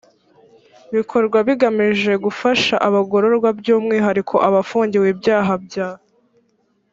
bikorwa 0.95 1.37
bigamije 1.47 2.11
gufasha 2.25 2.75
abagororwa 2.87 3.49
by 3.59 3.67
umwihariko 3.77 4.35
abafungiwe 4.47 5.07
ibyaha 5.13 5.53
bya 5.65 5.89